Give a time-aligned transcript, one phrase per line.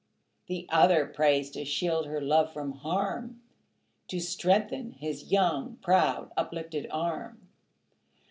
[0.47, 3.39] The other prays to shield her love from harm,
[4.07, 7.47] To strengthen his young, proud uplifted arm.